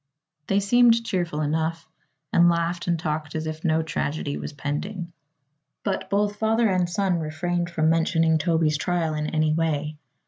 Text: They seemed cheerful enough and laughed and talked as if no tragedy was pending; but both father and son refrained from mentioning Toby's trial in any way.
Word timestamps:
They 0.47 0.59
seemed 0.59 1.05
cheerful 1.05 1.41
enough 1.43 1.87
and 2.33 2.49
laughed 2.49 2.87
and 2.87 2.97
talked 2.97 3.35
as 3.35 3.45
if 3.45 3.63
no 3.63 3.83
tragedy 3.83 4.35
was 4.35 4.51
pending; 4.51 5.13
but 5.83 6.09
both 6.09 6.37
father 6.37 6.67
and 6.67 6.89
son 6.89 7.19
refrained 7.19 7.69
from 7.69 7.91
mentioning 7.91 8.39
Toby's 8.39 8.79
trial 8.79 9.13
in 9.13 9.27
any 9.27 9.53
way. 9.53 9.97